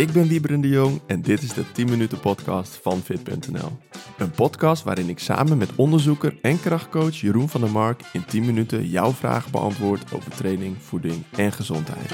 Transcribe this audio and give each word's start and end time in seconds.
Ik 0.00 0.12
ben 0.12 0.28
Wieberen 0.28 0.60
de 0.60 0.68
Jong 0.68 1.00
en 1.06 1.22
dit 1.22 1.42
is 1.42 1.52
de 1.52 1.72
10 1.72 1.88
minuten 1.88 2.20
podcast 2.20 2.76
van 2.76 3.00
Fit.nl. 3.00 3.78
Een 4.18 4.30
podcast 4.30 4.82
waarin 4.82 5.08
ik 5.08 5.18
samen 5.18 5.58
met 5.58 5.74
onderzoeker 5.76 6.38
en 6.42 6.60
krachtcoach 6.60 7.16
Jeroen 7.16 7.48
van 7.48 7.60
der 7.60 7.70
Mark 7.70 8.02
in 8.12 8.24
10 8.24 8.44
minuten 8.44 8.86
jouw 8.86 9.12
vragen 9.12 9.50
beantwoord 9.50 10.12
over 10.14 10.30
training, 10.30 10.82
voeding 10.82 11.24
en 11.36 11.52
gezondheid. 11.52 12.10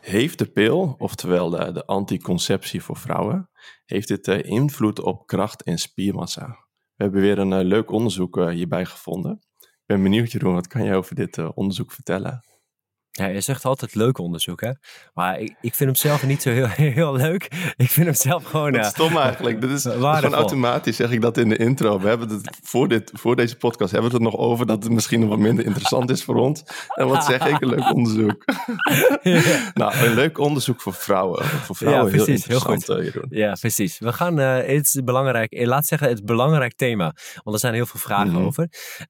Heeft 0.00 0.38
de 0.38 0.50
pil, 0.52 0.94
oftewel 0.98 1.50
de, 1.50 1.86
anticonceptie 1.86 2.82
voor 2.82 2.96
vrouwen, 2.96 3.50
heeft 3.84 4.08
dit 4.08 4.28
uh, 4.28 4.42
invloed 4.42 5.00
op 5.00 5.26
kracht 5.26 5.62
en 5.62 5.78
spiermassa? 5.78 6.46
We 6.94 7.02
hebben 7.02 7.20
weer 7.20 7.38
een 7.38 7.52
uh, 7.52 7.64
leuk 7.64 7.90
onderzoek 7.90 8.36
uh, 8.36 8.48
hierbij 8.48 8.84
gevonden. 8.84 9.32
Ik 9.60 9.84
ben 9.86 10.02
benieuwd 10.02 10.32
Jeroen, 10.32 10.54
wat 10.54 10.66
kan 10.66 10.84
je 10.84 10.94
over 10.94 11.14
dit 11.14 11.54
onderzoek 11.54 11.92
vertellen? 11.92 12.42
Ja, 13.18 13.26
je 13.26 13.40
zegt 13.40 13.64
altijd 13.64 13.94
leuk 13.94 14.18
onderzoek, 14.18 14.60
hè? 14.60 14.70
Maar 15.14 15.40
ik, 15.40 15.54
ik 15.60 15.74
vind 15.74 15.78
hem 15.90 15.94
zelf 15.94 16.26
niet 16.26 16.42
zo 16.42 16.50
heel, 16.50 16.66
heel 16.96 17.16
leuk. 17.16 17.44
Ik 17.76 17.90
vind 17.90 18.06
hem 18.06 18.14
zelf 18.14 18.44
gewoon... 18.44 18.74
Is 18.74 18.86
stom 18.86 19.16
eigenlijk. 19.16 19.60
Dit 19.60 19.70
is, 19.70 19.82
gewoon 19.90 20.34
automatisch, 20.34 20.96
zeg 20.96 21.10
ik 21.10 21.20
dat 21.20 21.36
in 21.36 21.48
de 21.48 21.56
intro. 21.56 22.00
We 22.00 22.08
hebben 22.08 22.28
het 22.28 22.58
voor, 22.62 22.88
dit, 22.88 23.10
voor 23.14 23.36
deze 23.36 23.56
podcast 23.56 23.92
hebben 23.92 24.10
we 24.10 24.16
het 24.16 24.26
er 24.26 24.30
nog 24.32 24.40
over 24.40 24.66
dat 24.66 24.82
het 24.82 24.92
misschien 24.92 25.28
wat 25.28 25.38
minder 25.38 25.64
interessant 25.64 26.10
is 26.10 26.24
voor 26.24 26.34
ons. 26.34 26.62
En 26.94 27.08
wat 27.08 27.24
zeg 27.24 27.46
ik, 27.46 27.60
een 27.60 27.68
leuk 27.68 27.94
onderzoek. 27.94 28.44
Ja. 29.22 29.70
nou, 29.74 29.96
een 29.96 30.14
leuk 30.14 30.38
onderzoek 30.38 30.80
voor 30.80 30.94
vrouwen. 30.94 31.44
Voor 31.44 31.76
vrouwen 31.76 32.04
ja, 32.04 32.10
precies, 32.10 32.44
heel 32.44 32.56
interessant, 32.56 33.00
heel 33.00 33.22
goed. 33.22 33.32
Uh, 33.32 33.38
ja, 33.38 33.52
precies. 33.60 33.98
We 33.98 34.12
gaan, 34.12 34.40
uh, 34.40 34.56
het 34.56 34.84
is 34.94 35.00
belangrijk, 35.04 35.52
eh, 35.52 35.66
laat 35.66 35.86
zeggen, 35.86 36.08
het 36.08 36.18
is 36.18 36.24
belangrijk 36.24 36.76
thema. 36.76 37.14
Want 37.34 37.56
er 37.56 37.58
zijn 37.58 37.74
heel 37.74 37.86
veel 37.86 38.00
vragen 38.00 38.28
mm 38.28 38.34
-hmm. 38.34 38.46
over. 38.46 38.62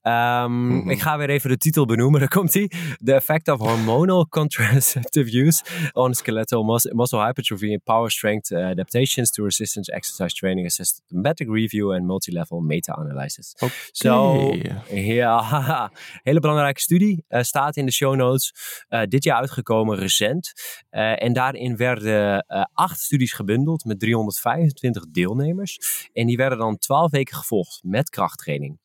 Um, 0.03 0.53
mm 0.53 0.81
-hmm. 0.81 0.91
Ik 0.91 1.01
ga 1.01 1.19
weer 1.19 1.31
even 1.31 1.51
de 1.51 1.57
titel 1.57 1.87
benoemen, 1.87 2.21
daar 2.21 2.29
komt 2.29 2.55
hij. 2.55 2.71
The 3.05 3.15
Effect 3.15 3.49
of 3.49 3.59
Hormone 3.59 3.98
hormonal 3.99 4.29
contraceptive 4.29 5.29
use 5.31 5.63
on 5.95 6.15
skeletal 6.15 6.65
muscle, 6.65 6.95
muscle 6.95 7.21
hypertrophy 7.21 7.73
and 7.73 7.85
power 7.85 8.11
strength 8.11 8.53
uh, 8.53 8.59
adaptations 8.59 9.31
to 9.31 9.43
resistance 9.43 9.93
exercise 9.93 10.35
training, 10.35 10.67
a 10.67 10.71
systematic 10.71 11.49
review 11.49 11.93
and 11.93 12.07
multi-level 12.07 12.61
meta-analysis. 12.61 13.55
Okay. 13.57 13.77
So, 13.93 14.55
ja, 14.91 15.91
hele 16.29 16.41
belangrijke 16.41 16.81
studie. 16.81 17.25
Uh, 17.29 17.43
staat 17.43 17.77
in 17.77 17.87
de 17.87 17.93
show 17.93 18.15
notes. 18.15 18.55
Uh, 18.89 19.03
dit 19.03 19.25
jaar 19.25 19.41
uitgekomen, 19.41 19.99
recent. 19.99 20.53
Uh, 20.91 21.23
en 21.23 21.33
daarin 21.33 21.77
werden 21.77 22.47
acht 22.73 23.01
studies 23.01 23.33
gebundeld 23.33 23.85
met 23.85 24.01
325 24.01 25.11
deelnemers. 25.11 25.79
En 26.13 26.27
die 26.27 26.37
werden 26.37 26.59
dan 26.59 26.79
12 26.79 27.11
weken 27.11 27.37
gevolgd 27.37 27.81
met 27.83 28.11
krachttraining. 28.11 28.79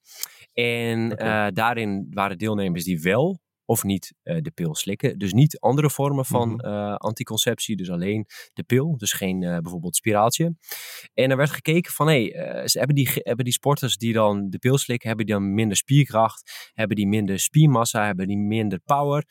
En 0.54 1.12
okay. 1.12 1.52
daarin 1.52 2.08
waren 2.12 2.38
deelnemers 2.38 2.84
die 2.84 3.02
wel 3.02 3.43
of 3.66 3.84
niet 3.84 4.14
uh, 4.24 4.42
de 4.42 4.52
pil 4.52 4.76
slikken. 4.76 5.18
Dus 5.18 5.34
niet 5.34 5.60
andere 5.60 5.90
vormen 5.90 6.26
van 6.26 6.50
mm 6.50 6.60
-hmm. 6.60 6.74
uh, 6.74 6.96
anticonceptie, 6.96 7.76
dus 7.76 7.90
alleen 7.90 8.26
de 8.54 8.64
pil, 8.64 8.98
dus 8.98 9.14
geen 9.14 9.42
uh, 9.42 9.58
bijvoorbeeld 9.58 9.96
spiraaltje. 9.96 10.56
En 11.14 11.32
er 11.32 11.38
werd 11.38 11.52
gekeken 11.52 11.92
van, 11.92 12.08
hé, 12.08 12.26
hey, 12.26 12.62
hebben 12.66 12.96
die, 12.96 13.10
hebben 13.14 13.46
die 13.46 13.54
sporters 13.54 13.98
die 13.98 14.14
dan 14.14 14.50
de 14.50 14.58
pil 14.58 14.78
slikken, 14.78 15.08
hebben 15.08 15.26
die 15.26 15.36
dan 15.36 15.54
minder 15.54 15.78
spierkracht, 15.78 16.72
hebben 16.74 16.96
die 16.96 17.08
minder 17.08 17.40
spiermassa, 17.40 18.06
hebben 18.06 18.28
die 18.28 18.38
minder 18.38 18.80
power. 18.80 19.26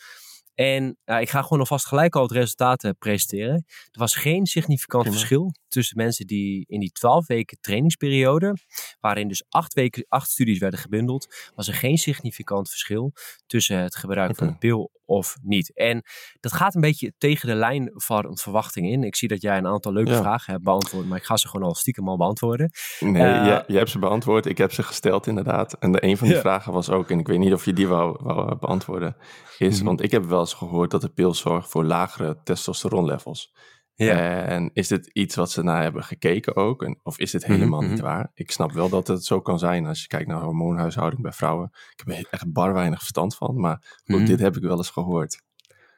En 0.62 0.96
ik 1.20 1.30
ga 1.30 1.42
gewoon 1.42 1.58
alvast 1.58 1.86
gelijk 1.86 2.16
al 2.16 2.22
het 2.22 2.32
resultaat 2.32 2.84
uh, 2.84 2.90
presenteren. 2.98 3.54
Er 3.90 4.00
was 4.00 4.14
geen 4.14 4.46
significant 4.46 5.02
Prima. 5.02 5.18
verschil 5.18 5.54
tussen 5.68 5.96
mensen 5.96 6.26
die 6.26 6.64
in 6.68 6.80
die 6.80 6.90
12 6.90 7.26
weken 7.26 7.58
trainingsperiode, 7.60 8.56
waarin 9.00 9.28
dus 9.28 9.44
acht, 9.48 9.74
weken, 9.74 10.04
acht 10.08 10.30
studies 10.30 10.58
werden 10.58 10.80
gebundeld, 10.80 11.50
was 11.54 11.68
er 11.68 11.74
geen 11.74 11.98
significant 11.98 12.70
verschil 12.70 13.12
tussen 13.46 13.78
het 13.78 13.96
gebruik 13.96 14.30
okay. 14.30 14.46
van 14.46 14.52
de 14.52 14.58
pil 14.58 14.90
of 15.04 15.36
niet. 15.42 15.74
En 15.74 16.02
dat 16.40 16.52
gaat 16.52 16.74
een 16.74 16.80
beetje 16.80 17.12
tegen 17.18 17.48
de 17.48 17.54
lijn 17.54 17.90
van 17.94 18.38
verwachting 18.38 18.90
in. 18.90 19.02
Ik 19.02 19.16
zie 19.16 19.28
dat 19.28 19.42
jij 19.42 19.56
een 19.56 19.66
aantal 19.66 19.92
leuke 19.92 20.10
ja. 20.10 20.20
vragen 20.20 20.52
hebt 20.52 20.64
beantwoord, 20.64 21.06
maar 21.06 21.18
ik 21.18 21.24
ga 21.24 21.36
ze 21.36 21.48
gewoon 21.48 21.66
al 21.66 21.74
stiekem 21.74 22.08
al 22.08 22.16
beantwoorden. 22.16 22.70
Nee, 23.00 23.12
uh, 23.12 23.46
jij, 23.46 23.64
jij 23.66 23.78
hebt 23.78 23.90
ze 23.90 23.98
beantwoord. 23.98 24.46
Ik 24.46 24.58
heb 24.58 24.72
ze 24.72 24.82
gesteld 24.82 25.26
inderdaad. 25.26 25.72
En 25.78 25.92
de, 25.92 26.04
een 26.04 26.16
van 26.16 26.26
die 26.26 26.36
ja. 26.36 26.42
vragen 26.42 26.72
was 26.72 26.90
ook, 26.90 27.10
en 27.10 27.18
ik 27.18 27.26
weet 27.26 27.38
niet 27.38 27.52
of 27.52 27.64
je 27.64 27.72
die 27.72 27.88
wou, 27.88 28.18
wou 28.22 28.56
beantwoorden, 28.56 29.16
is, 29.58 29.78
mm. 29.80 29.86
want 29.86 30.02
ik 30.02 30.10
heb 30.10 30.24
wel 30.24 30.46
eens 30.52 30.60
gehoord 30.60 30.90
dat 30.90 31.00
de 31.00 31.08
pil 31.08 31.34
zorgt 31.34 31.70
voor 31.70 31.84
lagere 31.84 32.40
testosteronlevels. 32.44 33.52
Ja. 33.94 34.42
En 34.44 34.70
is 34.72 34.88
dit 34.88 35.06
iets 35.06 35.34
wat 35.34 35.50
ze 35.50 35.62
naar 35.62 35.82
hebben 35.82 36.04
gekeken 36.04 36.56
ook? 36.56 36.82
En, 36.82 37.00
of 37.02 37.18
is 37.18 37.30
dit 37.30 37.44
helemaal 37.44 37.80
mm 37.80 37.84
-hmm. 37.84 37.94
niet 37.94 38.02
waar? 38.02 38.30
Ik 38.34 38.50
snap 38.50 38.72
wel 38.72 38.88
dat 38.88 39.08
het 39.08 39.24
zo 39.24 39.40
kan 39.40 39.58
zijn 39.58 39.86
als 39.86 40.00
je 40.00 40.06
kijkt 40.06 40.28
naar 40.28 40.40
hormoonhuishouding 40.40 41.22
bij 41.22 41.32
vrouwen. 41.32 41.70
Ik 41.72 42.02
heb 42.04 42.08
er 42.08 42.26
echt 42.30 42.52
bar 42.52 42.72
weinig 42.74 42.98
verstand 42.98 43.36
van, 43.36 43.60
maar 43.60 44.02
mm 44.04 44.16
-hmm. 44.16 44.26
dit 44.26 44.40
heb 44.40 44.56
ik 44.56 44.62
wel 44.62 44.76
eens 44.76 44.90
gehoord. 44.90 45.42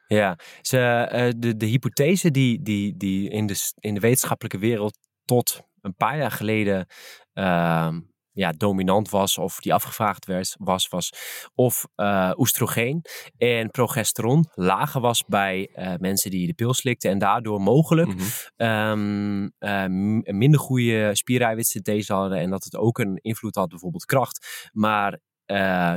Ja, 0.07 0.39
ze, 0.61 1.09
uh, 1.13 1.29
de, 1.37 1.57
de 1.57 1.65
hypothese 1.65 2.31
die, 2.31 2.61
die, 2.61 2.97
die 2.97 3.29
in, 3.29 3.45
de, 3.45 3.71
in 3.79 3.93
de 3.93 3.99
wetenschappelijke 3.99 4.57
wereld 4.57 4.97
tot 5.25 5.61
een 5.81 5.95
paar 5.95 6.17
jaar 6.17 6.31
geleden 6.31 6.87
uh, 7.33 7.95
ja, 8.35 8.51
dominant 8.51 9.09
was 9.09 9.37
of 9.37 9.59
die 9.59 9.73
afgevraagd 9.73 10.25
werd, 10.25 10.55
was, 10.59 10.87
was 10.87 11.11
of 11.53 11.87
uh, 11.95 12.31
oestrogeen 12.35 13.01
en 13.37 13.69
progesteron 13.69 14.45
lager 14.53 15.01
was 15.01 15.23
bij 15.27 15.69
uh, 15.75 15.93
mensen 15.97 16.31
die 16.31 16.47
de 16.47 16.53
pil 16.53 16.73
slikten 16.73 17.11
en 17.11 17.17
daardoor 17.17 17.61
mogelijk 17.61 18.07
mm 18.07 18.17
-hmm. 18.57 18.67
um, 18.67 19.53
uh, 19.59 19.85
minder 20.33 20.59
goede 20.59 21.09
spiereiwitsynthese 21.13 22.13
hadden 22.13 22.39
en 22.39 22.49
dat 22.49 22.63
het 22.63 22.75
ook 22.75 22.97
een 22.97 23.17
invloed 23.21 23.55
had 23.55 23.69
bijvoorbeeld 23.69 24.05
kracht. 24.05 24.69
Maar 24.73 25.19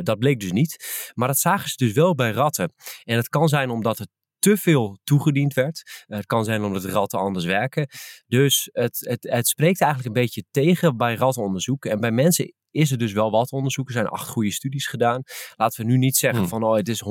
dat 0.03 0.19
bleek 0.19 0.41
dus 0.41 0.53
niet. 0.53 1.13
Maar 1.15 1.29
dat 1.29 1.39
zagen 1.39 1.69
ze 1.69 1.77
dus 1.77 1.93
wel 1.93 2.15
bij 2.15 2.31
ratten. 2.31 2.73
En 3.05 3.17
het 3.17 3.29
kan 3.29 3.49
zijn 3.49 3.71
omdat 3.71 3.99
het 3.99 4.09
te 4.39 4.57
veel 4.57 4.99
toegediend 5.05 5.55
werd. 5.55 6.05
Het 6.07 6.27
kan 6.27 6.45
zijn 6.45 6.63
omdat 6.63 6.85
ratten 6.85 7.19
anders 7.19 7.45
werken. 7.45 7.89
Dus 8.27 8.69
het, 8.73 8.99
het, 9.09 9.27
het 9.31 9.49
spreekt 9.49 9.81
eigenlijk 9.81 10.17
een 10.17 10.23
beetje 10.23 10.45
tegen 10.51 10.97
bij 10.97 11.15
rattenonderzoek. 11.15 11.85
En 11.85 12.01
bij 12.01 12.13
mensen 12.13 12.53
is 12.71 12.91
er 12.91 12.99
dus 12.99 13.13
wel 13.13 13.31
wat 13.31 13.53
onderzoek. 13.53 13.87
Er 13.87 13.93
zijn 13.93 14.07
acht 14.07 14.29
goede 14.29 14.53
studies 14.53 14.87
gedaan. 14.87 15.23
Laten 15.57 15.81
we 15.85 15.91
nu 15.91 15.99
niet 15.99 16.17
zeggen 16.17 16.41
hmm. 16.41 16.49
van 16.49 16.63
oh, 16.63 16.75
het 16.77 16.89
is 16.89 17.05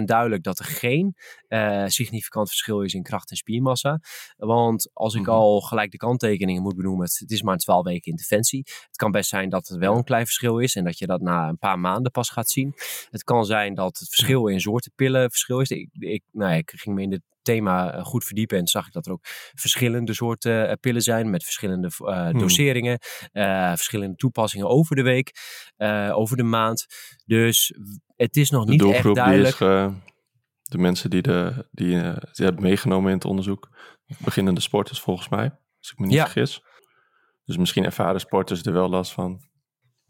100% 0.00 0.04
duidelijk 0.04 0.42
dat 0.42 0.58
er 0.58 0.64
geen 0.64 1.14
uh, 1.48 1.86
significant 1.86 2.48
verschil 2.48 2.82
is 2.82 2.94
in 2.94 3.02
kracht 3.02 3.30
en 3.30 3.36
spiermassa. 3.36 4.00
Want 4.36 4.90
als 4.92 5.14
ik 5.14 5.24
hmm. 5.24 5.34
al 5.34 5.60
gelijk 5.60 5.90
de 5.90 5.96
kanttekeningen 5.96 6.62
moet 6.62 6.76
benoemen, 6.76 7.04
het, 7.04 7.18
het 7.18 7.30
is 7.30 7.42
maar 7.42 7.56
12 7.56 7.84
weken 7.84 8.10
interventie. 8.10 8.62
Het 8.66 8.96
kan 8.96 9.10
best 9.10 9.28
zijn 9.28 9.48
dat 9.48 9.68
het 9.68 9.78
wel 9.78 9.96
een 9.96 10.04
klein 10.04 10.24
verschil 10.24 10.58
is 10.58 10.74
en 10.74 10.84
dat 10.84 10.98
je 10.98 11.06
dat 11.06 11.20
na 11.20 11.48
een 11.48 11.58
paar 11.58 11.78
maanden 11.78 12.12
pas 12.12 12.30
gaat 12.30 12.50
zien. 12.50 12.74
Het 13.10 13.24
kan 13.24 13.44
zijn 13.44 13.74
dat 13.74 13.98
het 13.98 14.08
verschil 14.08 14.46
in 14.46 14.60
soorten 14.60 14.92
pillen 14.94 15.30
verschil 15.30 15.60
is. 15.60 15.70
Ik, 15.70 15.88
ik, 15.98 16.22
nou, 16.32 16.54
ik 16.54 16.72
ging 16.76 16.94
me 16.94 17.02
in 17.02 17.10
de 17.10 17.22
thema 17.50 17.92
eh, 17.92 18.04
goed 18.04 18.24
verdiepen. 18.24 18.58
En 18.58 18.66
zag 18.66 18.86
ik 18.86 18.92
dat 18.92 19.06
er 19.06 19.12
ook 19.12 19.24
verschillende 19.54 20.14
soorten 20.14 20.68
uh, 20.68 20.72
pillen 20.80 21.02
zijn 21.02 21.30
met 21.30 21.44
verschillende 21.44 21.90
uh, 21.98 22.28
hmm. 22.28 22.38
doseringen, 22.38 22.98
verschillende 23.74 24.16
toepassingen 24.16 24.68
over 24.68 24.96
de 24.96 25.02
week, 25.02 25.32
over 26.12 26.36
de 26.36 26.42
maand. 26.42 26.86
Dus 27.26 27.74
het 28.16 28.36
is 28.36 28.50
nog 28.50 28.64
de 28.64 28.70
niet 28.70 28.82
echt 28.82 29.14
duidelijk. 29.14 29.60
Is, 29.60 29.60
de 30.62 30.78
mensen 30.78 31.10
die, 31.10 31.22
de, 31.22 31.66
die, 31.70 32.00
die 32.32 32.44
hebben 32.44 32.62
meegenomen 32.62 33.10
in 33.10 33.16
het 33.16 33.24
onderzoek, 33.24 33.68
beginnende 34.18 34.60
sporters 34.60 35.00
volgens 35.00 35.28
mij, 35.28 35.50
als 35.78 35.90
ik 35.90 35.98
me 35.98 36.06
niet 36.06 36.14
ja. 36.14 36.24
vergis. 36.24 36.62
Dus 37.44 37.56
misschien 37.56 37.84
ervaren 37.84 38.20
sporters 38.20 38.62
er 38.62 38.72
wel 38.72 38.88
last 38.88 39.12
van. 39.12 39.49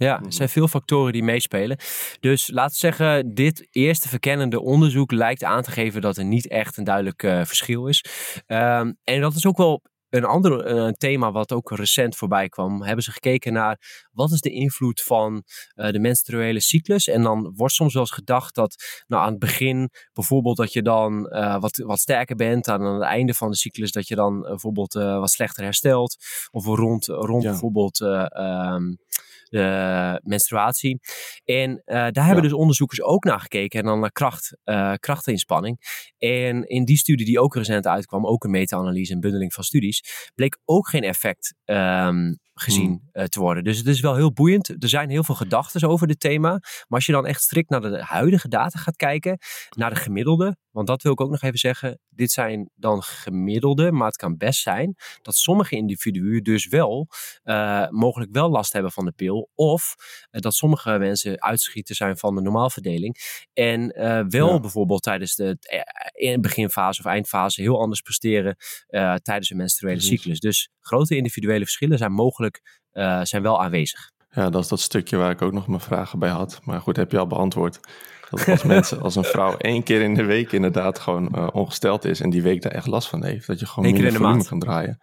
Ja, 0.01 0.23
er 0.25 0.33
zijn 0.33 0.49
veel 0.49 0.69
factoren 0.69 1.13
die 1.13 1.23
meespelen. 1.23 1.79
Dus 2.21 2.51
laten 2.51 2.73
we 2.73 2.79
zeggen, 2.79 3.35
dit 3.35 3.69
eerste 3.71 4.09
verkennende 4.09 4.61
onderzoek 4.61 5.13
lijkt 5.13 5.45
aan 5.45 5.63
te 5.63 5.71
geven 5.71 6.01
dat 6.01 6.17
er 6.17 6.25
niet 6.25 6.49
echt 6.49 6.77
een 6.77 6.85
duidelijk 6.85 7.23
uh, 7.23 7.45
verschil 7.45 7.87
is. 7.87 8.05
Um, 8.47 8.97
en 9.05 9.21
dat 9.21 9.35
is 9.35 9.47
ook 9.47 9.57
wel 9.57 9.83
een 10.09 10.25
ander 10.25 10.75
uh, 10.75 10.89
thema 10.89 11.33
wat 11.33 11.53
ook 11.53 11.71
recent 11.71 12.17
voorbij 12.17 12.49
kwam. 12.49 12.83
Hebben 12.83 13.05
ze 13.05 13.13
gekeken 13.13 13.53
naar 13.53 14.07
wat 14.13 14.31
is 14.33 14.41
de 14.41 14.51
invloed 14.51 15.03
van 15.03 15.43
uh, 15.75 15.91
de 15.91 15.99
menstruele 15.99 16.61
cyclus. 16.61 17.09
En 17.09 17.23
dan 17.23 17.53
wordt 17.57 17.75
soms 17.75 17.93
wel 17.93 18.03
eens 18.03 18.13
gedacht 18.13 18.55
dat 18.55 19.03
nou, 19.07 19.23
aan 19.23 19.31
het 19.31 19.39
begin 19.39 19.91
bijvoorbeeld 20.13 20.57
dat 20.57 20.73
je 20.73 20.83
dan 20.83 21.23
wat, 21.61 21.77
wat 21.77 21.99
sterker 21.99 22.37
bent. 22.37 22.69
Aan 22.69 22.85
het 22.85 23.03
einde 23.03 23.35
van 23.35 23.51
de 23.51 23.57
cyclus 23.57 23.93
dat 23.93 24.09
je 24.09 24.15
dan 24.15 24.41
bijvoorbeeld 24.41 24.93
wat 24.93 25.31
slechter 25.31 25.65
herstelt. 25.65 26.17
Of 26.51 26.65
rond, 26.65 27.07
rond 27.07 27.43
ja. 27.43 27.51
bijvoorbeeld... 27.51 28.01
Um, 28.01 28.99
de 29.51 30.21
menstruatie. 30.25 31.01
En 31.45 31.71
uh, 31.71 31.95
daar 31.95 32.11
ja. 32.13 32.25
hebben 32.25 32.43
dus 32.43 32.53
onderzoekers 32.53 33.03
ook 33.03 33.25
naar 33.25 33.41
gekeken 33.41 33.81
en 33.81 33.87
dan 33.87 34.01
naar 34.01 34.13
kracht, 34.13 34.57
uh, 34.65 34.93
krachtinspanning. 34.95 35.79
En 36.19 36.69
in 36.69 36.85
die 36.85 36.97
studie 36.97 37.27
die 37.27 37.41
ook 37.41 37.55
recent 37.55 37.87
uitkwam, 37.87 38.27
ook 38.27 38.45
een 38.45 38.51
meta-analyse 38.51 39.13
en 39.13 39.21
bundeling 39.21 39.53
van 39.53 39.65
studies, 39.65 40.31
bleek 40.35 40.59
ook 40.65 40.89
geen 40.89 41.03
effect 41.03 41.55
um, 41.65 42.39
gezien 42.63 43.09
uh, 43.13 43.25
te 43.25 43.41
worden. 43.41 43.65
Dus 43.65 43.79
het 43.79 43.87
is 43.87 44.01
wel 44.01 44.15
heel 44.15 44.33
boeiend. 44.33 44.69
Er 44.69 44.89
zijn 44.89 45.11
heel 45.11 45.25
veel 45.25 45.35
gedachten 45.35 45.89
over 45.89 46.07
dit 46.07 46.21
thema. 46.21 46.51
Maar 46.51 46.87
als 46.89 47.07
je 47.07 47.13
dan 47.13 47.27
echt 47.27 47.41
strikt 47.41 47.71
naar 47.71 47.81
de 47.81 48.03
huidige 48.05 48.49
data 48.49 48.79
gaat 48.79 48.97
kijken, 48.97 49.39
naar 49.77 49.91
de 49.91 49.97
gemiddelde, 49.97 50.57
want 50.71 50.87
dat 50.87 51.03
wil 51.03 51.13
ik 51.13 51.21
ook 51.21 51.31
nog 51.31 51.43
even 51.43 51.59
zeggen, 51.59 52.01
dit 52.09 52.31
zijn 52.31 52.71
dan 52.75 53.03
gemiddelde, 53.03 53.93
maar 53.93 54.07
het 54.07 54.17
kan 54.17 54.37
best 54.37 54.61
zijn 54.61 54.95
dat 55.23 55.37
sommige 55.37 55.77
individuen 55.77 56.43
dus 56.43 56.67
wel 56.67 57.09
uh, 57.45 57.89
mogelijk 57.89 58.33
wel 58.33 58.51
last 58.51 58.73
hebben 58.73 58.93
van 58.93 59.05
de 59.05 59.13
pil, 59.13 59.51
of 59.55 59.95
uh, 60.31 60.41
dat 60.41 60.55
sommige 60.55 60.99
mensen 60.99 61.43
uitschieten 61.43 61.95
zijn 61.95 62.17
van 62.17 62.35
de 62.35 62.41
normaalverdeling 62.41 63.17
en 63.53 63.89
wel 64.29 64.53
ja. 64.53 64.61
bijvoorbeeld 64.61 65.03
tijdens 65.03 65.35
de 65.35 65.59
in 66.13 66.41
beginfase 66.41 67.01
of 67.01 67.07
eindfase 67.07 67.61
heel 67.61 67.81
anders 67.81 68.01
presteren 68.01 68.57
tijdens 69.23 69.51
een 69.51 69.57
menstruele 69.57 70.01
cyclus. 70.01 70.41
Dus 70.41 70.69
grote 70.81 71.17
individuele 71.17 71.65
verschillen 71.65 71.99
zijn 71.99 72.13
mogelijk, 72.13 72.50
zijn 73.23 73.43
wel 73.43 73.63
aanwezig. 73.63 74.11
Ja, 74.31 74.51
dat 74.51 74.63
is 74.63 74.69
dat 74.69 74.81
stukje 74.81 75.17
waar 75.17 75.31
ik 75.31 75.43
ook 75.43 75.53
nog 75.53 75.67
mijn 75.67 75.81
vragen 75.81 76.19
bij 76.19 76.31
had. 76.31 76.61
Maar 76.65 76.81
goed, 76.81 76.97
heb 76.97 77.11
je 77.11 77.19
al 77.19 77.27
beantwoord. 77.27 77.81
Dat 78.31 78.49
als 78.49 78.63
mensen, 78.63 79.01
als 79.01 79.17
een 79.17 79.25
vrouw 79.25 79.57
één 79.73 79.83
keer 79.83 80.03
in 80.03 80.15
de 80.15 80.25
week 80.25 80.53
inderdaad 80.53 80.99
gewoon 80.99 81.29
uh, 81.35 81.49
ongesteld 81.53 82.05
is 82.05 82.21
en 82.21 82.31
die 82.31 82.43
week 82.43 82.63
daar 82.63 82.73
echt 82.73 82.87
last 82.87 83.09
van 83.09 83.25
heeft, 83.25 83.47
dat 83.47 83.61
je 83.61 83.67
gewoon 83.67 83.89
Eén 83.89 83.95
minder 83.95 84.13
volume 84.13 84.45
kan 84.45 84.59
draaien. 84.59 84.99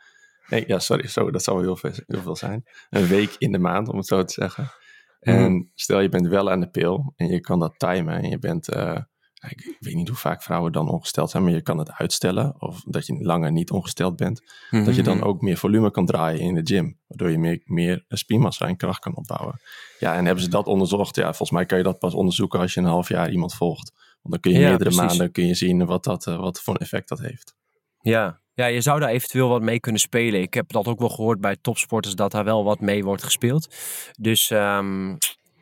Nee, 0.47 0.63
ja, 0.67 0.79
sorry, 0.79 1.07
zo, 1.07 1.31
dat 1.31 1.43
zou 1.43 1.61
heel 1.61 1.75
veel, 1.75 1.91
heel 2.07 2.21
veel 2.21 2.35
zijn. 2.35 2.63
Een 2.89 3.07
week 3.07 3.35
in 3.37 3.51
de 3.51 3.59
maand, 3.59 3.89
om 3.89 3.97
het 3.97 4.07
zo 4.07 4.23
te 4.23 4.33
zeggen. 4.33 4.71
En 5.19 5.51
mhm. 5.51 5.63
stel 5.73 5.99
je 5.99 6.09
bent 6.09 6.27
wel 6.27 6.51
aan 6.51 6.59
de 6.59 6.69
pil 6.69 7.13
en 7.15 7.27
je 7.27 7.39
kan 7.39 7.59
dat 7.59 7.79
timen 7.79 8.23
en 8.23 8.29
je 8.29 8.39
bent, 8.39 8.73
uh, 8.73 8.99
ik 9.39 9.77
weet 9.79 9.95
niet 9.95 10.07
hoe 10.07 10.17
vaak 10.17 10.43
vrouwen 10.43 10.71
dan 10.71 10.89
ongesteld 10.89 11.29
zijn, 11.29 11.43
maar 11.43 11.51
je 11.51 11.61
kan 11.61 11.77
het 11.77 11.91
uitstellen 11.91 12.61
of 12.61 12.81
dat 12.85 13.05
je 13.05 13.17
langer 13.21 13.51
niet 13.51 13.71
ongesteld 13.71 14.15
bent. 14.15 14.41
Dat 14.69 14.95
je 14.95 15.03
dan 15.03 15.17
mhm. 15.17 15.25
ook 15.25 15.41
meer 15.41 15.57
volume 15.57 15.91
kan 15.91 16.05
draaien 16.05 16.39
in 16.39 16.55
de 16.55 16.61
gym, 16.63 16.99
waardoor 17.07 17.29
je 17.29 17.37
meer, 17.37 17.61
meer 17.65 18.05
spiermassa 18.07 18.67
en 18.67 18.77
kracht 18.77 18.99
kan 18.99 19.15
opbouwen. 19.15 19.59
Ja, 19.99 20.15
en 20.15 20.25
hebben 20.25 20.43
ze 20.43 20.49
dat 20.49 20.65
onderzocht? 20.65 21.15
Ja, 21.15 21.23
volgens 21.23 21.51
mij 21.51 21.65
kan 21.65 21.77
je 21.77 21.83
dat 21.83 21.99
pas 21.99 22.13
onderzoeken 22.13 22.59
als 22.59 22.73
je 22.73 22.79
een 22.79 22.85
half 22.85 23.07
jaar 23.07 23.31
iemand 23.31 23.53
volgt. 23.53 23.91
Want 24.21 24.33
dan 24.33 24.39
kun 24.39 24.51
je 24.51 24.67
meerdere 24.67 24.95
maanden 24.95 25.31
kun 25.31 25.47
je 25.47 25.55
zien 25.55 25.85
wat, 25.85 26.03
dat, 26.03 26.25
uh, 26.25 26.39
wat 26.39 26.61
voor 26.61 26.73
een 26.73 26.79
effect 26.79 27.09
dat 27.09 27.19
heeft. 27.19 27.55
Ja, 28.01 28.41
ja, 28.53 28.65
je 28.65 28.81
zou 28.81 28.99
daar 28.99 29.09
eventueel 29.09 29.49
wat 29.49 29.61
mee 29.61 29.79
kunnen 29.79 30.01
spelen. 30.01 30.41
Ik 30.41 30.53
heb 30.53 30.71
dat 30.71 30.85
ook 30.85 30.99
wel 30.99 31.09
gehoord 31.09 31.41
bij 31.41 31.57
topsporters 31.61 32.15
dat 32.15 32.31
daar 32.31 32.43
wel 32.43 32.63
wat 32.63 32.79
mee 32.79 33.03
wordt 33.03 33.23
gespeeld. 33.23 33.75
Dus 34.19 34.49
um, 34.49 35.17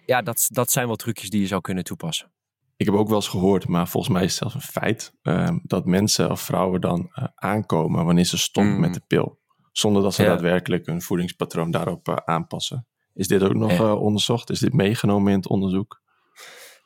ja, 0.06 0.22
dat, 0.22 0.48
dat 0.52 0.72
zijn 0.72 0.88
wel 0.88 0.96
trucjes 0.96 1.30
die 1.30 1.42
je 1.42 1.48
zou 1.48 1.62
kunnen 1.62 1.84
toepassen. 1.84 2.32
Ik 2.78 2.86
heb 2.86 2.96
ook 2.96 3.08
wel 3.08 3.16
eens 3.16 3.28
gehoord, 3.28 3.68
maar 3.68 3.88
volgens 3.88 4.14
mij 4.14 4.24
is 4.24 4.30
het 4.30 4.40
zelfs 4.40 4.56
een 4.56 4.82
feit, 4.82 5.14
um, 5.22 5.62
dat 5.64 5.86
mensen 5.86 6.32
of 6.32 6.42
vrouwen 6.42 6.82
dan 6.82 7.12
uh, 7.16 7.26
aankomen 7.36 8.06
wanneer 8.06 8.26
ze 8.26 8.38
stoppen 8.38 8.80
met 8.80 8.90
mm. 8.90 8.94
de 8.94 9.04
pil. 9.08 9.40
Zonder 9.72 10.02
dat 10.02 10.14
ze 10.14 10.24
daadwerkelijk 10.24 10.86
hun 10.86 11.02
voedingspatroon 11.02 11.72
daarop 11.72 12.08
uh, 12.08 12.16
aanpassen. 12.16 12.88
Is 13.14 13.28
dit 13.28 13.44
ook 13.44 13.54
nog 13.54 13.72
uh, 13.72 14.02
onderzocht? 14.02 14.50
Is 14.50 14.60
dit 14.60 14.74
meegenomen 14.74 15.32
in 15.32 15.38
het 15.38 15.50
onderzoek? 15.50 16.02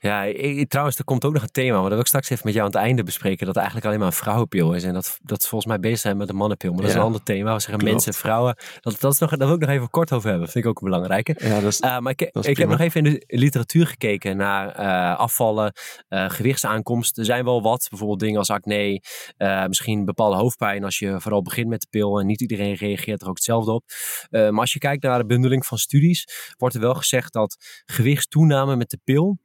Ja, 0.01 0.23
ik, 0.23 0.69
trouwens, 0.69 0.97
er 0.97 1.03
komt 1.03 1.25
ook 1.25 1.33
nog 1.33 1.41
een 1.41 1.51
thema, 1.51 1.73
maar 1.73 1.81
dat 1.81 1.89
wil 1.91 1.99
ik 1.99 2.07
straks 2.07 2.29
even 2.29 2.45
met 2.45 2.53
jou 2.53 2.65
aan 2.65 2.71
het 2.71 2.81
einde 2.81 3.03
bespreken. 3.03 3.45
Dat 3.45 3.55
eigenlijk 3.55 3.85
alleen 3.85 3.99
maar 3.99 4.07
een 4.07 4.13
vrouwenpil 4.13 4.73
is. 4.73 4.83
En 4.83 4.93
dat, 4.93 5.19
dat 5.21 5.47
volgens 5.47 5.65
mij 5.65 5.79
bezig 5.79 5.99
zijn 5.99 6.17
met 6.17 6.29
een 6.29 6.35
mannenpil. 6.35 6.71
Maar 6.71 6.81
dat 6.81 6.89
is 6.89 6.95
een 6.95 7.01
ander 7.01 7.23
thema. 7.23 7.53
We 7.53 7.59
zeggen 7.59 7.83
mensen, 7.83 8.13
vrouwen. 8.13 8.55
Dat, 8.81 8.99
dat, 8.99 9.13
is 9.13 9.19
nog, 9.19 9.29
daar 9.29 9.47
wil 9.47 9.55
ik 9.55 9.61
nog 9.61 9.69
even 9.69 9.89
kort 9.89 10.11
over 10.11 10.27
hebben. 10.27 10.45
Dat 10.45 10.53
vind 10.53 10.65
ik 10.65 10.71
ook 10.71 10.81
een 10.81 10.89
belangrijke. 10.89 11.35
Ja, 11.37 11.59
dat 11.59 11.71
is, 11.71 11.81
uh, 11.81 11.99
maar 11.99 12.11
ik, 12.11 12.21
ik 12.21 12.57
heb 12.57 12.69
nog 12.69 12.79
even 12.79 13.05
in 13.05 13.13
de 13.13 13.23
literatuur 13.37 13.87
gekeken 13.87 14.37
naar 14.37 14.79
uh, 14.79 15.19
afvallen, 15.19 15.73
uh, 16.09 16.29
gewichtsaankomst. 16.29 17.17
Er 17.17 17.25
zijn 17.25 17.45
wel 17.45 17.61
wat, 17.61 17.87
bijvoorbeeld 17.89 18.19
dingen 18.19 18.37
als 18.37 18.49
acne, 18.49 19.01
misschien 19.67 20.05
bepaalde 20.05 20.35
hoofdpijn 20.35 20.83
als 20.83 20.99
je 20.99 21.21
vooral 21.21 21.41
begint 21.41 21.67
met 21.67 21.81
de 21.81 21.87
pil. 21.89 22.19
En 22.19 22.25
niet 22.25 22.41
iedereen 22.41 22.73
reageert 22.73 23.21
er 23.21 23.27
ook 23.27 23.35
hetzelfde 23.35 23.71
op. 23.71 23.83
maar 24.29 24.59
als 24.59 24.73
je 24.73 24.79
kijkt 24.79 25.03
naar 25.03 25.19
de 25.19 25.25
bundeling 25.25 25.65
van 25.65 25.77
studies, 25.77 26.27
wordt 26.57 26.75
er 26.75 26.81
wel 26.81 26.93
gezegd 26.93 27.33
dat 27.33 27.57
gewichtstoename 27.85 28.75
met 28.75 28.89
de 28.89 28.99
pil 29.03 29.39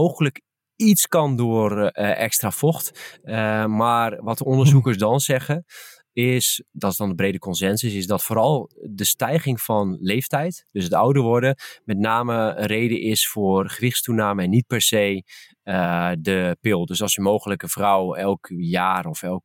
mogelijk 0.00 0.42
iets 0.76 1.06
kan 1.06 1.36
door 1.36 1.78
uh, 1.78 1.90
extra 2.20 2.50
vocht. 2.50 3.18
Uh, 3.22 3.66
maar 3.66 4.22
wat 4.22 4.38
de 4.38 4.44
onderzoekers 4.44 4.96
dan 4.96 5.20
zeggen, 5.20 5.64
is, 6.12 6.64
dat 6.72 6.90
is 6.90 6.96
dan 6.96 7.08
de 7.08 7.14
brede 7.14 7.38
consensus, 7.38 7.94
is 7.94 8.06
dat 8.06 8.24
vooral 8.24 8.70
de 8.90 9.04
stijging 9.04 9.60
van 9.60 9.96
leeftijd, 10.00 10.66
dus 10.70 10.84
het 10.84 10.94
ouder 10.94 11.22
worden, 11.22 11.56
met 11.84 11.98
name 11.98 12.54
een 12.56 12.66
reden 12.66 13.00
is 13.00 13.28
voor 13.28 13.70
gewichtstoename 13.70 14.42
en 14.42 14.50
niet 14.50 14.66
per 14.66 14.82
se 14.82 15.24
uh, 15.64 16.10
de 16.20 16.56
pil. 16.60 16.86
Dus 16.86 17.02
als 17.02 17.14
je 17.14 17.20
mogelijk 17.20 17.62
een 17.62 17.68
vrouw 17.68 18.14
elk 18.14 18.48
jaar 18.56 19.06
of 19.06 19.22
elk 19.22 19.44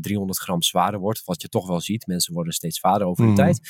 300 0.00 0.38
gram 0.38 0.62
zwaarder 0.62 1.00
wordt, 1.00 1.24
wat 1.24 1.42
je 1.42 1.48
toch 1.48 1.66
wel 1.66 1.80
ziet, 1.80 2.06
mensen 2.06 2.34
worden 2.34 2.52
steeds 2.52 2.78
zwaarder 2.78 3.06
over 3.06 3.24
de 3.24 3.30
mhm. 3.30 3.40
tijd, 3.40 3.60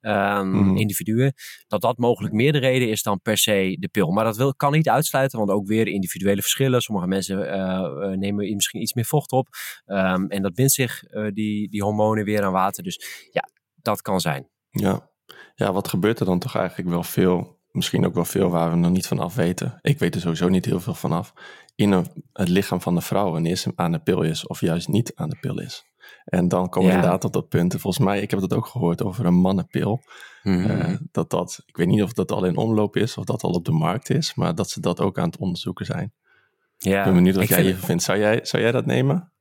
um, 0.00 0.76
individuen, 0.76 1.34
dat 1.66 1.80
dat 1.80 1.98
mogelijk 1.98 2.34
meer 2.34 2.52
de 2.52 2.58
reden 2.58 2.88
is 2.88 3.02
dan 3.02 3.20
per 3.20 3.38
se 3.38 3.76
de 3.80 3.88
pil. 3.88 4.10
Maar 4.10 4.24
dat 4.24 4.36
wil, 4.36 4.54
kan 4.54 4.72
niet 4.72 4.88
uitsluiten, 4.88 5.38
want 5.38 5.50
ook 5.50 5.66
weer 5.66 5.88
individuele 5.88 6.40
verschillen. 6.40 6.80
Sommige 6.80 7.06
mensen 7.06 7.38
uh, 7.38 8.16
nemen 8.16 8.54
misschien 8.54 8.80
iets 8.80 8.94
meer 8.94 9.04
vocht 9.04 9.32
op 9.32 9.48
um, 9.86 10.28
en 10.28 10.42
dat 10.42 10.54
bindt 10.54 10.72
zich 10.72 11.02
uh, 11.10 11.30
die, 11.32 11.68
die 11.68 11.82
hormonen 11.82 12.24
weer 12.24 12.42
aan 12.42 12.52
water. 12.52 12.82
Dus 12.82 13.28
ja, 13.30 13.48
dat 13.74 14.02
kan 14.02 14.20
zijn. 14.20 14.48
Ja. 14.70 15.10
ja, 15.54 15.72
wat 15.72 15.88
gebeurt 15.88 16.20
er 16.20 16.26
dan 16.26 16.38
toch 16.38 16.56
eigenlijk 16.56 16.88
wel 16.88 17.02
veel 17.02 17.62
misschien 17.74 18.06
ook 18.06 18.14
wel 18.14 18.24
veel 18.24 18.50
waar 18.50 18.70
we 18.70 18.76
nog 18.76 18.90
niet 18.90 19.06
van 19.06 19.18
af 19.18 19.34
weten. 19.34 19.78
Ik 19.80 19.98
weet 19.98 20.14
er 20.14 20.20
sowieso 20.20 20.48
niet 20.48 20.64
heel 20.64 20.80
veel 20.80 20.94
van 20.94 21.12
af. 21.12 21.32
In 21.74 21.92
het 22.32 22.48
lichaam 22.48 22.80
van 22.80 22.94
de 22.94 23.00
vrouw, 23.00 23.30
wanneer 23.30 23.56
ze 23.56 23.72
aan 23.74 23.92
de 23.92 23.98
pil 23.98 24.22
is 24.22 24.46
of 24.46 24.60
juist 24.60 24.88
niet 24.88 25.12
aan 25.14 25.28
de 25.28 25.36
pil 25.40 25.60
is. 25.60 25.84
En 26.24 26.48
dan 26.48 26.68
komen 26.68 26.88
we 26.88 26.94
inderdaad 26.94 27.20
tot 27.20 27.32
dat 27.32 27.48
punt. 27.48 27.72
Volgens 27.72 28.04
mij, 28.04 28.20
ik 28.20 28.30
heb 28.30 28.40
dat 28.40 28.54
ook 28.54 28.66
gehoord 28.66 29.02
over 29.02 29.26
een 29.26 29.34
mannenpil. 29.34 30.02
Mm 30.42 30.98
dat 31.12 31.30
dat, 31.30 31.62
ik 31.66 31.76
weet 31.76 31.86
niet 31.86 32.02
of 32.02 32.12
dat 32.12 32.32
al 32.32 32.44
in 32.44 32.56
omloop 32.56 32.96
is 32.96 33.16
of 33.16 33.24
dat 33.24 33.42
al 33.42 33.50
op 33.50 33.64
de 33.64 33.72
markt 33.72 34.10
is, 34.10 34.34
maar 34.34 34.54
dat 34.54 34.70
ze 34.70 34.80
dat 34.80 35.00
ook 35.00 35.18
aan 35.18 35.26
het 35.26 35.38
onderzoeken 35.38 35.86
zijn. 35.86 36.12
Ja, 36.78 36.98
ik 36.98 37.04
ben 37.04 37.14
benieuwd 37.14 37.36
wat 37.36 37.48
jij 37.48 37.62
hiervan 37.62 37.86
vindt. 37.86 38.02
Zou 38.02 38.18
jij, 38.18 38.40
zou 38.42 38.62
jij 38.62 38.72
dat 38.72 38.86
nemen? 38.86 39.32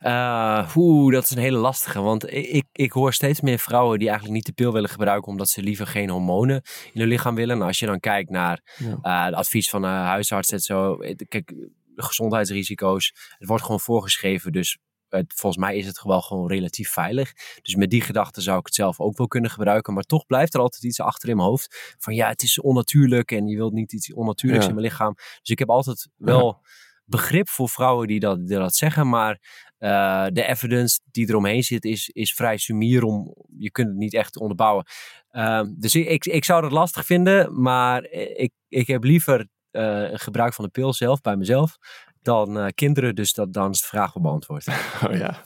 Uh, 0.00 0.70
Oeh, 0.76 1.12
dat 1.14 1.22
is 1.22 1.30
een 1.30 1.38
hele 1.38 1.58
lastige. 1.58 2.00
Want 2.00 2.32
ik, 2.32 2.64
ik 2.72 2.92
hoor 2.92 3.12
steeds 3.12 3.40
meer 3.40 3.58
vrouwen 3.58 3.98
die 3.98 4.08
eigenlijk 4.08 4.36
niet 4.36 4.46
de 4.46 4.62
pil 4.62 4.72
willen 4.72 4.90
gebruiken. 4.90 5.28
omdat 5.30 5.48
ze 5.48 5.62
liever 5.62 5.86
geen 5.86 6.10
hormonen 6.10 6.62
in 6.92 7.00
hun 7.00 7.08
lichaam 7.08 7.34
willen. 7.34 7.56
En 7.56 7.62
als 7.62 7.78
je 7.78 7.86
dan 7.86 8.00
kijkt 8.00 8.30
naar 8.30 8.76
ja. 9.02 9.30
uh, 9.30 9.36
advies 9.36 9.70
van 9.70 9.82
een 9.82 10.04
huisarts 10.04 10.52
en 10.52 10.60
zo. 10.60 10.96
Kijk, 11.28 11.54
de 11.94 12.02
gezondheidsrisico's. 12.02 13.12
Het 13.38 13.48
wordt 13.48 13.62
gewoon 13.62 13.80
voorgeschreven. 13.80 14.52
Dus 14.52 14.78
het, 15.08 15.32
volgens 15.36 15.62
mij 15.62 15.76
is 15.76 15.86
het 15.86 16.02
wel 16.02 16.22
gewoon 16.22 16.48
relatief 16.48 16.90
veilig. 16.90 17.32
Dus 17.62 17.74
met 17.74 17.90
die 17.90 18.00
gedachte 18.00 18.40
zou 18.40 18.58
ik 18.58 18.66
het 18.66 18.74
zelf 18.74 19.00
ook 19.00 19.18
wel 19.18 19.28
kunnen 19.28 19.50
gebruiken. 19.50 19.94
Maar 19.94 20.02
toch 20.02 20.26
blijft 20.26 20.54
er 20.54 20.60
altijd 20.60 20.84
iets 20.84 21.00
achter 21.00 21.28
in 21.28 21.36
mijn 21.36 21.48
hoofd. 21.48 21.94
Van 21.98 22.14
ja, 22.14 22.28
het 22.28 22.42
is 22.42 22.60
onnatuurlijk. 22.60 23.32
En 23.32 23.46
je 23.46 23.56
wilt 23.56 23.72
niet 23.72 23.92
iets 23.92 24.12
onnatuurlijks 24.12 24.66
in 24.66 24.74
mijn 24.74 24.86
lichaam. 24.86 25.14
Dus 25.14 25.50
ik 25.50 25.58
heb 25.58 25.70
altijd 25.70 26.08
wel 26.16 26.60
begrip 27.04 27.48
voor 27.48 27.68
vrouwen 27.68 28.06
die 28.06 28.20
dat, 28.20 28.46
die 28.46 28.58
dat 28.58 28.74
zeggen. 28.74 29.08
Maar 29.08 29.40
uh, 29.80 30.26
de 30.32 30.44
evidence 30.44 31.00
die 31.10 31.28
eromheen 31.28 31.62
zit 31.62 31.84
is, 31.84 32.08
is 32.08 32.34
vrij 32.34 32.56
sumier. 32.56 33.04
Om, 33.04 33.34
je 33.58 33.70
kunt 33.70 33.88
het 33.88 33.96
niet 33.96 34.14
echt 34.14 34.38
onderbouwen. 34.38 34.84
Uh, 35.32 35.62
dus 35.76 35.94
ik, 35.94 36.26
ik, 36.26 36.44
zou 36.44 36.64
het 36.64 36.72
lastig 36.72 37.06
vinden. 37.06 37.62
Maar 37.62 38.04
ik, 38.10 38.52
ik 38.68 38.86
heb 38.86 39.04
liever 39.04 39.48
uh, 39.72 40.08
gebruik 40.12 40.54
van 40.54 40.64
de 40.64 40.70
pil 40.70 40.92
zelf 40.92 41.20
bij 41.20 41.36
mezelf. 41.36 41.78
Dan 42.22 42.72
kinderen. 42.74 43.14
Dus 43.14 43.32
dat, 43.32 43.52
dan 43.52 43.70
is 43.70 43.80
de 43.80 43.86
vraag 43.86 44.12
wel 44.12 44.22
beantwoord. 44.22 44.66
Oh 45.06 45.16
ja. 45.16 45.42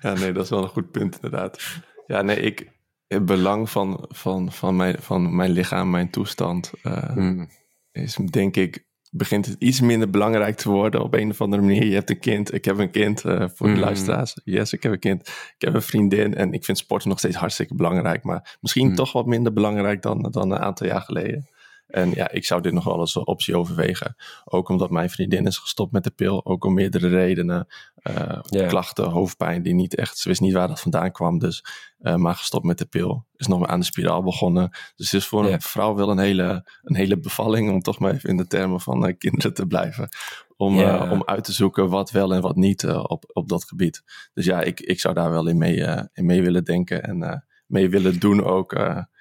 ja, 0.00 0.12
nee, 0.12 0.32
dat 0.32 0.44
is 0.44 0.50
wel 0.50 0.62
een 0.62 0.68
goed 0.68 0.90
punt 0.90 1.14
inderdaad. 1.14 1.80
Ja, 2.06 2.22
nee, 2.22 2.40
ik, 2.40 2.72
het 3.06 3.24
belang 3.24 3.70
van, 3.70 4.04
van, 4.08 4.52
van, 4.52 4.76
mijn, 4.76 5.02
van 5.02 5.36
mijn 5.36 5.50
lichaam, 5.50 5.90
mijn 5.90 6.10
toestand, 6.10 6.72
mm. 7.14 7.48
is 7.92 8.14
denk 8.14 8.56
ik 8.56 8.87
begint 9.10 9.46
het 9.46 9.56
iets 9.58 9.80
minder 9.80 10.10
belangrijk 10.10 10.56
te 10.56 10.70
worden 10.70 11.02
op 11.02 11.14
een 11.14 11.30
of 11.30 11.40
andere 11.40 11.62
manier. 11.62 11.84
Je 11.84 11.94
hebt 11.94 12.10
een 12.10 12.18
kind, 12.18 12.54
ik 12.54 12.64
heb 12.64 12.78
een 12.78 12.90
kind 12.90 13.24
uh, 13.24 13.44
voor 13.54 13.66
de 13.66 13.72
mm. 13.72 13.80
luisteraars. 13.80 14.36
Yes, 14.44 14.72
ik 14.72 14.82
heb 14.82 14.92
een 14.92 14.98
kind, 14.98 15.28
ik 15.28 15.54
heb 15.58 15.74
een 15.74 15.82
vriendin 15.82 16.34
en 16.34 16.52
ik 16.52 16.64
vind 16.64 16.78
sporten 16.78 17.08
nog 17.08 17.18
steeds 17.18 17.36
hartstikke 17.36 17.74
belangrijk, 17.74 18.22
maar 18.22 18.56
misschien 18.60 18.88
mm. 18.88 18.94
toch 18.94 19.12
wat 19.12 19.26
minder 19.26 19.52
belangrijk 19.52 20.02
dan, 20.02 20.28
dan 20.30 20.50
een 20.50 20.58
aantal 20.58 20.86
jaar 20.86 21.00
geleden. 21.00 21.46
En 21.88 22.10
ja, 22.10 22.30
ik 22.30 22.44
zou 22.44 22.60
dit 22.60 22.72
nog 22.72 22.84
wel 22.84 23.00
eens 23.00 23.14
een 23.14 23.26
optie 23.26 23.56
overwegen. 23.56 24.16
Ook 24.44 24.68
omdat 24.68 24.90
mijn 24.90 25.10
vriendin 25.10 25.46
is 25.46 25.58
gestopt 25.58 25.92
met 25.92 26.04
de 26.04 26.10
pil. 26.10 26.46
Ook 26.46 26.64
om 26.64 26.74
meerdere 26.74 27.08
redenen. 27.08 27.66
Uh, 28.10 28.66
Klachten, 28.68 29.10
hoofdpijn, 29.10 29.62
die 29.62 29.74
niet 29.74 29.94
echt... 29.94 30.18
Ze 30.18 30.28
wist 30.28 30.40
niet 30.40 30.52
waar 30.52 30.68
dat 30.68 30.80
vandaan 30.80 31.12
kwam. 31.12 31.38
Dus, 31.38 31.64
uh, 32.00 32.14
maar 32.14 32.34
gestopt 32.34 32.64
met 32.64 32.78
de 32.78 32.86
pil. 32.86 33.26
Is 33.36 33.46
nog 33.46 33.58
maar 33.58 33.68
aan 33.68 33.80
de 33.80 33.86
spiraal 33.86 34.22
begonnen. 34.22 34.70
Dus 34.70 35.10
het 35.10 35.20
is 35.20 35.26
voor 35.26 35.46
een 35.46 35.60
vrouw 35.60 35.94
wel 35.94 36.10
een 36.10 36.18
hele, 36.18 36.68
een 36.82 36.96
hele 36.96 37.18
bevalling... 37.18 37.70
om 37.70 37.80
toch 37.80 37.98
maar 37.98 38.12
even 38.12 38.28
in 38.28 38.36
de 38.36 38.46
termen 38.46 38.80
van 38.80 39.06
uh, 39.06 39.14
kinderen 39.18 39.54
te 39.54 39.66
blijven. 39.66 40.08
Om, 40.56 40.82
om 41.10 41.22
uit 41.24 41.44
te 41.44 41.52
zoeken 41.52 41.88
wat 41.88 42.10
wel 42.10 42.34
en 42.34 42.40
wat 42.40 42.56
niet 42.56 42.86
op, 42.86 43.24
op 43.32 43.48
dat 43.48 43.64
gebied. 43.64 44.02
Dus 44.34 44.44
ja, 44.44 44.60
ik, 44.60 44.80
ik 44.80 45.00
zou 45.00 45.14
daar 45.14 45.30
wel 45.30 45.48
in 45.48 45.58
mee, 45.58 46.06
in 46.12 46.26
mee 46.26 46.42
willen 46.42 46.64
denken. 46.64 47.02
En 47.02 47.46
mee 47.66 47.88
willen 47.88 48.20
doen 48.20 48.44
ook 48.44 48.72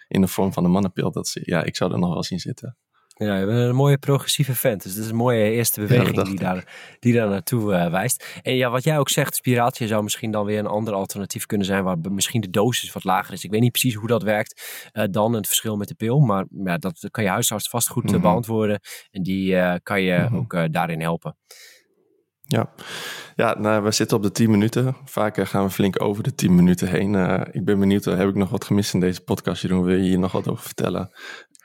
in 0.08 0.22
de 0.22 0.28
vorm 0.28 0.54
van 0.54 0.64
een 0.64 0.72
mannenpil. 0.72 1.12
Dat, 1.12 1.32
ja, 1.34 1.64
ik 1.64 1.76
zou 1.76 1.92
er 1.92 2.00
nog 2.00 2.14
wel 2.14 2.24
zien 2.24 2.40
zitten. 2.40 2.78
Ja, 3.18 3.38
je 3.38 3.46
bent 3.46 3.58
een 3.58 3.76
mooie 3.76 3.98
progressieve 3.98 4.56
vent. 4.56 4.84
Dus 4.84 4.96
dat 4.96 5.04
is 5.04 5.10
een 5.10 5.16
mooie 5.16 5.52
eerste 5.52 5.82
beweging 5.82 6.22
die, 6.22 6.40
daar, 6.40 6.96
die 7.00 7.14
daar 7.14 7.30
naartoe 7.30 7.74
uh, 7.74 7.90
wijst. 7.90 8.40
En 8.42 8.56
ja, 8.56 8.70
wat 8.70 8.84
jij 8.84 9.00
ook 9.00 9.10
zegt, 9.10 9.36
spiratie 9.36 9.88
zou 9.88 10.04
misschien 10.04 10.32
dan 10.32 10.46
weer 10.46 10.60
een 10.60 10.68
ander 10.68 10.94
alternatief 10.94 11.46
kunnen 11.46 11.68
zijn, 11.68 11.84
waar 11.84 11.98
misschien 12.12 12.42
de 12.42 12.50
dosis 12.50 12.92
wat 12.92 13.04
lager 13.04 13.34
is. 13.34 13.44
Ik 13.44 13.52
weet 13.52 13.62
niet 13.62 13.72
precies 13.72 13.94
hoe 13.94 14.08
dat 14.08 14.24
werkt 14.24 14.90
uh, 14.94 15.04
dan, 15.12 15.34
het 15.34 15.48
verschil 15.48 15.78
met 15.78 15.88
de 15.88 15.96
pil. 15.96 16.20
Maar 16.20 16.46
ja, 16.64 16.78
dat 16.78 17.08
kan 17.12 17.24
je 17.24 17.30
huisarts 17.30 17.70
vast 17.70 17.88
goed 17.88 18.12
mm 18.12 18.22
beantwoorden. 18.22 18.80
En 19.12 19.24
die 19.24 19.54
uh, 19.54 19.76
kan 19.84 20.02
je 20.02 20.18
mm 20.18 20.26
-hmm. 20.26 20.38
ook 20.38 20.74
daarin 20.74 21.02
helpen. 21.02 21.38
Ja, 22.48 22.70
ja 23.36 23.60
nou, 23.60 23.84
we 23.84 23.92
zitten 23.92 24.18
op 24.18 24.24
de 24.24 24.32
10 24.32 24.52
minuten. 24.52 24.96
Vaak 25.06 25.48
gaan 25.48 25.64
we 25.64 25.70
flink 25.70 26.02
over 26.02 26.24
de 26.24 26.36
10 26.36 26.56
minuten 26.56 26.88
heen. 26.88 27.14
Uh, 27.14 27.42
ik 27.52 27.66
ben 27.66 27.80
benieuwd, 27.80 28.06
heb 28.06 28.30
ik 28.30 28.36
nog 28.36 28.50
wat 28.50 28.64
gemist 28.64 28.94
in 28.94 29.00
deze 29.00 29.22
podcast, 29.22 29.62
Jeroen? 29.62 29.84
Wil 29.84 29.96
je 29.96 30.04
hier 30.04 30.20
nog 30.20 30.32
wat 30.32 30.48
over 30.48 30.64
vertellen? 30.64 31.12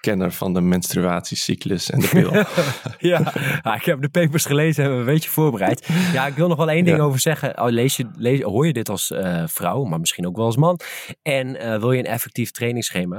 Kenner 0.02 0.32
van 0.32 0.54
de 0.54 0.61
menstruatiecyclus 0.61 1.90
en 1.90 2.00
de 2.00 2.09
pil. 2.09 2.32
ja, 3.12 3.32
ah, 3.62 3.76
ik 3.76 3.85
heb 3.85 4.00
de 4.00 4.09
papers 4.09 4.44
gelezen 4.44 4.85
en 4.85 4.90
een 4.90 5.04
beetje 5.04 5.30
voorbereid. 5.30 5.88
Ja, 6.12 6.26
ik 6.26 6.35
wil 6.35 6.49
nog 6.49 6.56
wel 6.56 6.71
één 6.71 6.85
ding 6.85 7.00
over 7.00 7.21
zeggen. 7.21 7.62
Oh, 7.62 7.71
lees 7.71 7.97
je, 7.97 8.06
lees, 8.16 8.40
hoor 8.40 8.66
je 8.66 8.73
dit 8.73 8.88
als 8.88 9.11
uh, 9.11 9.42
vrouw, 9.47 9.85
maar 9.85 10.00
misschien 10.00 10.26
ook 10.26 10.37
wel 10.37 10.44
als 10.44 10.56
man. 10.56 10.80
En 11.23 11.47
uh, 11.54 11.78
wil 11.78 11.92
je 11.92 11.99
een 11.99 12.06
effectief 12.06 12.50
trainingsschema 12.50 13.16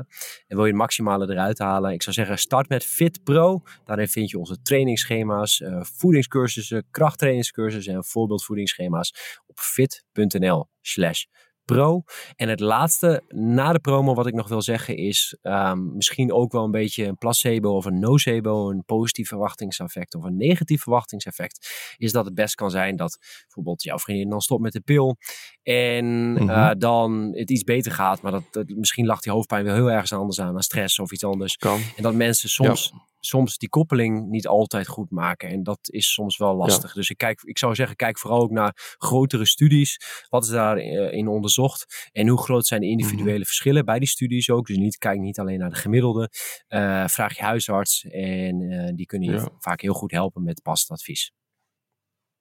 en 0.48 0.56
wil 0.56 0.66
je 0.66 0.72
het 0.72 0.80
maximale 0.80 1.32
eruit 1.32 1.60
halen. 1.60 1.92
Ik 1.94 2.04
zou 2.04 2.16
zeggen, 2.16 2.38
start 2.38 2.70
met 2.70 2.86
Fit 2.86 3.24
Pro. 3.24 3.62
Daarin 3.86 4.08
vind 4.08 4.30
je 4.30 4.38
onze 4.38 4.62
trainingsschema's, 4.62 5.60
uh, 5.60 5.82
voedingscursussen, 5.82 6.86
krachttrainingscursussen 6.92 7.94
en 7.94 8.06
voorbeeldvoedingsschema's 8.06 9.42
op 9.46 9.60
fit.nl 9.60 10.70
slash 10.82 11.24
Pro. 11.66 12.04
En 12.36 12.50
het 12.50 12.60
laatste 12.60 13.24
na 13.28 13.74
de 13.74 13.80
promo 13.80 14.14
wat 14.14 14.28
ik 14.28 14.34
nog 14.34 14.48
wil 14.48 14.62
zeggen 14.62 14.98
is 14.98 15.38
um, 15.42 15.96
misschien 15.96 16.34
ook 16.34 16.52
wel 16.52 16.64
een 16.64 16.72
beetje 16.72 17.06
een 17.06 17.18
placebo 17.18 17.76
of 17.76 17.86
een 17.86 18.00
nocebo, 18.00 18.70
een 18.70 18.84
positief 18.86 19.28
verwachtingseffect 19.28 20.16
of 20.16 20.24
een 20.24 20.38
negatief 20.38 20.82
verwachtingseffect, 20.82 21.70
is 21.98 22.12
dat 22.12 22.26
het 22.26 22.34
best 22.34 22.56
kan 22.56 22.72
zijn 22.72 22.96
dat 22.96 23.18
bijvoorbeeld 23.42 23.84
jouw 23.84 23.98
vriendin 23.98 24.30
dan 24.30 24.42
stopt 24.42 24.62
met 24.62 24.74
de 24.74 24.82
pil 24.82 25.18
en 25.64 26.06
mm 26.06 26.38
-hmm. 26.38 26.50
uh, 26.50 26.72
dan 26.78 27.32
het 27.34 27.52
iets 27.52 27.64
beter 27.64 27.92
gaat, 27.92 28.22
maar 28.22 28.32
dat, 28.32 28.44
dat, 28.52 28.70
misschien 28.70 29.06
lag 29.06 29.20
die 29.20 29.32
hoofdpijn 29.32 29.64
wel 29.64 29.76
heel 29.76 29.92
ergens 29.92 30.14
anders 30.14 30.42
aan, 30.42 30.56
aan 30.56 30.62
stress 30.62 31.00
of 31.00 31.12
iets 31.12 31.24
anders. 31.24 31.58
Kan. 31.58 31.80
En 31.96 32.04
dat 32.04 32.14
mensen 32.14 32.50
soms 32.50 32.92
ja 32.94 33.12
soms 33.26 33.58
die 33.58 33.70
koppeling 33.70 34.30
niet 34.30 34.48
altijd 34.48 34.88
goed 34.88 35.12
maken. 35.12 35.50
En 35.50 35.64
dat 35.64 35.80
is 35.82 36.14
soms 36.14 36.38
wel 36.38 36.56
lastig. 36.56 36.90
Ja. 36.90 36.94
Dus 36.94 37.10
ik, 37.10 37.18
kijk, 37.18 37.42
ik 37.42 37.58
zou 37.58 37.76
zeggen, 37.76 37.96
kijk 37.96 38.20
vooral 38.20 38.42
ook 38.42 38.52
naar 38.52 38.96
grotere 38.98 39.46
studies. 39.46 40.00
Wat 40.30 40.44
is 40.44 40.50
daarin 40.50 41.26
uh, 41.26 41.32
onderzocht? 41.32 42.10
En 42.12 42.28
hoe 42.28 42.42
groot 42.42 42.66
zijn 42.66 42.82
de 42.82 42.88
individuele 42.88 43.30
mm 43.30 43.36
-hmm. 43.36 43.46
verschillen 43.46 43.86
bij 43.86 44.00
die 44.00 44.08
studies 44.08 44.50
ook? 44.50 44.68
Dus 44.68 44.78
niet, 44.78 44.98
kijk 44.98 45.20
niet 45.20 45.40
alleen 45.40 45.60
naar 45.60 45.70
de 45.70 45.76
gemiddelde. 45.76 46.30
Uh, 46.68 47.08
vraag 47.08 47.38
je 47.38 47.44
huisarts 47.44 48.04
en 48.04 48.62
uh, 48.62 48.92
die 48.96 49.06
kunnen 49.06 49.30
je 49.30 49.36
ja. 49.36 49.50
vaak 49.60 49.82
heel 49.82 49.94
goed 49.94 50.12
helpen 50.12 50.44
met 50.44 50.62
passend 50.62 50.92
advies. 50.92 51.32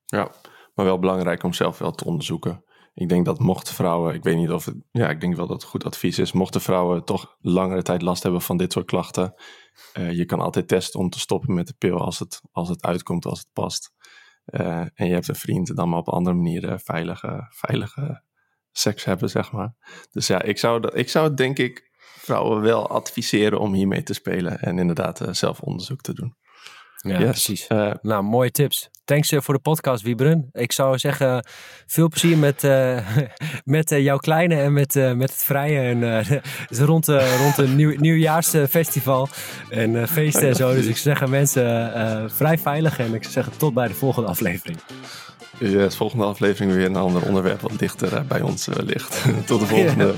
Ja, 0.04 0.30
maar 0.74 0.84
wel 0.84 0.98
belangrijk 0.98 1.42
om 1.42 1.52
zelf 1.52 1.78
wel 1.78 1.92
te 1.92 2.04
onderzoeken. 2.04 2.64
Ik 2.94 3.08
denk 3.08 3.24
dat 3.24 3.38
mochten 3.38 3.74
vrouwen, 3.74 4.14
ik 4.14 4.22
weet 4.22 4.36
niet 4.36 4.50
of 4.50 4.64
het, 4.64 4.76
ja, 4.90 5.08
ik 5.08 5.20
denk 5.20 5.36
wel 5.36 5.46
dat 5.46 5.60
het 5.60 5.70
goed 5.70 5.84
advies 5.84 6.18
is. 6.18 6.32
Mochten 6.32 6.60
vrouwen 6.60 7.04
toch 7.04 7.36
langere 7.40 7.82
tijd 7.82 8.02
last 8.02 8.22
hebben 8.22 8.42
van 8.42 8.56
dit 8.56 8.72
soort 8.72 8.86
klachten, 8.86 9.34
uh, 9.98 10.12
je 10.12 10.24
kan 10.24 10.40
altijd 10.40 10.68
testen 10.68 11.00
om 11.00 11.10
te 11.10 11.18
stoppen 11.18 11.54
met 11.54 11.66
de 11.66 11.74
pil 11.78 11.98
als 11.98 12.18
het, 12.18 12.40
als 12.50 12.68
het 12.68 12.82
uitkomt, 12.82 13.24
als 13.24 13.38
het 13.38 13.48
past. 13.52 13.92
Uh, 14.46 14.80
en 14.94 15.06
je 15.06 15.12
hebt 15.12 15.28
een 15.28 15.34
vriend, 15.34 15.76
dan 15.76 15.88
maar 15.88 15.98
op 15.98 16.08
andere 16.08 16.36
manieren 16.36 16.80
veilige, 16.80 17.46
veilige 17.50 18.22
seks 18.70 19.04
hebben, 19.04 19.30
zeg 19.30 19.52
maar. 19.52 19.74
Dus 20.10 20.26
ja, 20.26 20.42
ik 20.42 20.58
zou, 20.58 20.88
ik 20.94 21.08
zou 21.08 21.34
denk 21.34 21.58
ik 21.58 21.90
vrouwen 22.18 22.60
wel 22.60 22.88
adviseren 22.88 23.60
om 23.60 23.74
hiermee 23.74 24.02
te 24.02 24.14
spelen 24.14 24.58
en 24.60 24.78
inderdaad 24.78 25.20
uh, 25.20 25.32
zelf 25.32 25.60
onderzoek 25.60 26.00
te 26.00 26.14
doen. 26.14 26.36
Ja, 27.02 27.18
yes. 27.18 27.30
precies. 27.30 27.66
Uh, 27.68 27.90
nou, 28.02 28.22
mooie 28.22 28.50
tips. 28.50 28.90
Thanks 29.04 29.30
uh, 29.30 29.40
voor 29.40 29.54
de 29.54 29.60
podcast, 29.60 30.02
Wiebren. 30.02 30.48
Ik 30.52 30.72
zou 30.72 30.98
zeggen, 30.98 31.46
veel 31.86 32.08
plezier 32.08 32.38
met, 32.38 32.64
uh, 32.64 33.06
met 33.64 33.90
jouw 33.90 34.16
kleine 34.16 34.54
en 34.54 34.72
met, 34.72 34.94
met 34.94 35.30
het 35.30 35.44
vrije. 35.44 35.80
En 35.80 36.24
rond, 36.86 37.06
rond 37.38 37.58
een 37.58 37.76
nieuw, 37.76 37.96
nieuwjaarsfestival 37.96 39.28
en 39.70 40.08
feesten 40.08 40.48
en 40.48 40.54
zo. 40.54 40.74
Dus 40.74 40.86
ik 40.86 40.96
zou 40.96 41.16
zeggen, 41.16 41.30
mensen, 41.30 42.30
vrij 42.30 42.58
veilig. 42.58 42.98
En 42.98 43.14
ik 43.14 43.22
zou 43.22 43.32
zeggen, 43.32 43.56
tot 43.56 43.74
bij 43.74 43.88
de 43.88 43.94
volgende 43.94 44.28
aflevering. 44.28 44.78
De 45.58 45.90
volgende 45.90 46.24
aflevering 46.24 46.72
weer 46.72 46.86
een 46.86 46.96
ander 46.96 47.22
onderwerp 47.22 47.60
wat 47.60 47.78
dichter 47.78 48.26
bij 48.26 48.40
ons 48.40 48.68
ligt. 48.84 49.24
tot 49.46 49.60
de 49.60 49.66
volgende. 49.66 50.14